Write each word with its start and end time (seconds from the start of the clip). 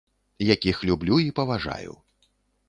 Якіх 0.53 0.77
люблю 0.89 1.19
і 1.27 1.31
паважаю. 1.41 1.93